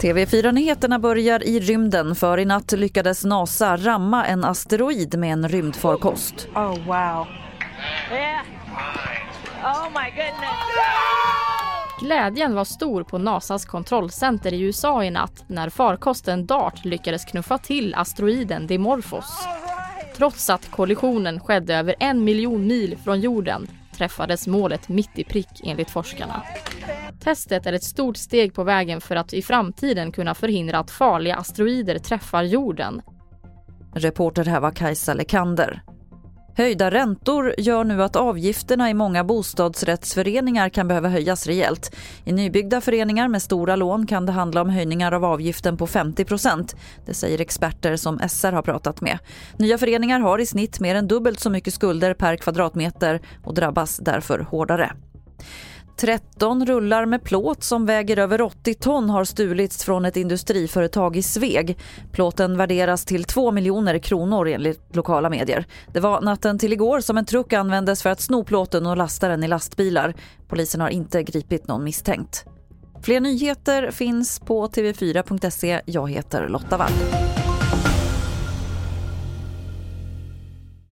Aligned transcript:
TV4-nyheterna 0.00 0.98
börjar 0.98 1.46
i 1.46 1.60
rymden 1.60 2.14
för 2.14 2.38
i 2.38 2.44
natt 2.44 2.72
lyckades 2.72 3.24
NASA 3.24 3.76
ramma 3.76 4.26
en 4.26 4.44
asteroid 4.44 5.18
med 5.18 5.32
en 5.32 5.48
rymdfarkost. 5.48 6.48
Oh 6.54 6.86
wow. 6.86 7.26
Yeah. 8.12 8.42
Oh 9.64 9.88
my 9.88 10.10
goodness. 10.10 10.56
Glädjen 12.00 12.54
var 12.54 12.64
stor 12.64 13.02
på 13.02 13.18
Nasas 13.18 13.64
kontrollcenter 13.64 14.52
i 14.54 14.60
USA 14.60 15.04
i 15.04 15.10
natt 15.10 15.44
när 15.46 15.70
farkosten 15.70 16.46
DART 16.46 16.84
lyckades 16.84 17.24
knuffa 17.24 17.58
till 17.58 17.94
asteroiden 17.94 18.66
Dimorphos. 18.66 19.46
Trots 20.16 20.50
att 20.50 20.70
kollisionen 20.70 21.40
skedde 21.40 21.76
över 21.76 21.94
en 22.00 22.24
miljon 22.24 22.66
mil 22.66 22.98
från 23.04 23.20
jorden 23.20 23.68
träffades 23.96 24.46
målet 24.46 24.88
mitt 24.88 25.18
i 25.18 25.24
prick 25.24 25.60
enligt 25.64 25.90
forskarna. 25.90 26.42
Testet 27.20 27.66
är 27.66 27.72
ett 27.72 27.84
stort 27.84 28.16
steg 28.16 28.54
på 28.54 28.64
vägen 28.64 29.00
för 29.00 29.16
att 29.16 29.32
i 29.32 29.42
framtiden 29.42 30.12
kunna 30.12 30.34
förhindra 30.34 30.78
att 30.78 30.90
farliga 30.90 31.36
asteroider 31.36 31.98
träffar 31.98 32.42
jorden. 32.42 33.02
Reporter 33.94 34.44
här 34.44 34.60
var 34.60 34.70
Kajsa 34.70 35.14
Lekander. 35.14 35.82
Höjda 36.58 36.90
räntor 36.90 37.54
gör 37.58 37.84
nu 37.84 38.02
att 38.02 38.16
avgifterna 38.16 38.90
i 38.90 38.94
många 38.94 39.24
bostadsrättsföreningar 39.24 40.68
kan 40.68 40.88
behöva 40.88 41.08
höjas 41.08 41.46
rejält. 41.46 41.96
I 42.24 42.32
nybyggda 42.32 42.80
föreningar 42.80 43.28
med 43.28 43.42
stora 43.42 43.76
lån 43.76 44.06
kan 44.06 44.26
det 44.26 44.32
handla 44.32 44.60
om 44.62 44.70
höjningar 44.70 45.12
av 45.12 45.24
avgiften 45.24 45.76
på 45.76 45.86
50% 45.86 46.76
Det 47.06 47.14
säger 47.14 47.40
experter 47.40 47.96
som 47.96 48.18
SR 48.28 48.52
har 48.52 48.62
pratat 48.62 49.00
med. 49.00 49.18
Nya 49.56 49.78
föreningar 49.78 50.20
har 50.20 50.38
i 50.38 50.46
snitt 50.46 50.80
mer 50.80 50.94
än 50.94 51.08
dubbelt 51.08 51.40
så 51.40 51.50
mycket 51.50 51.74
skulder 51.74 52.14
per 52.14 52.36
kvadratmeter 52.36 53.20
och 53.44 53.54
drabbas 53.54 53.96
därför 53.96 54.38
hårdare. 54.38 54.92
13 55.96 56.66
rullar 56.66 57.06
med 57.06 57.22
plåt 57.22 57.64
som 57.64 57.86
väger 57.86 58.18
över 58.18 58.40
80 58.40 58.74
ton 58.74 59.10
har 59.10 59.24
stulits 59.24 59.84
från 59.84 60.04
ett 60.04 60.16
industriföretag 60.16 61.16
i 61.16 61.22
Sveg. 61.22 61.78
Plåten 62.12 62.56
värderas 62.56 63.04
till 63.04 63.24
2 63.24 63.52
miljoner 63.52 63.98
kronor 63.98 64.48
enligt 64.48 64.96
lokala 64.96 65.30
medier. 65.30 65.66
Det 65.92 66.00
var 66.00 66.20
natten 66.20 66.58
till 66.58 66.72
igår 66.72 67.00
som 67.00 67.18
en 67.18 67.24
truck 67.24 67.52
användes 67.52 68.02
för 68.02 68.10
att 68.10 68.20
sno 68.20 68.44
plåten 68.44 68.86
och 68.86 68.96
lasta 68.96 69.28
den 69.28 69.44
i 69.44 69.48
lastbilar. 69.48 70.14
Polisen 70.48 70.80
har 70.80 70.88
inte 70.88 71.22
gripit 71.22 71.68
någon 71.68 71.84
misstänkt. 71.84 72.44
Fler 73.02 73.20
nyheter 73.20 73.90
finns 73.90 74.40
på 74.40 74.66
tv4.se. 74.66 75.80
Jag 75.84 76.10
heter 76.10 76.48
Lotta 76.48 76.76
Wall. 76.76 77.25